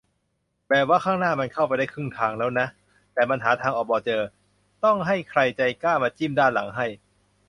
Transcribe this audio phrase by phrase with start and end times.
[0.67, 2.67] แบบว่าข้างหน้ามันเข้าไปได้ครึ่งทางแล้วนะ
[3.13, 4.21] แต่มันหาทางออกบ่เจอ
[4.83, 6.87] ต้องให้ใครใจกล้ามาจิ้มด้านหลังให้